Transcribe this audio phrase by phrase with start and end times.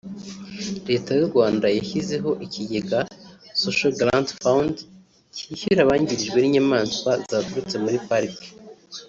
[0.89, 2.99] Leta y’u Rwanda yashyizeho ikigega
[3.63, 4.75] Social Grant Fund
[5.35, 8.47] cyishyura abangirijwe n’inyamaswa zaturutse muri Pariki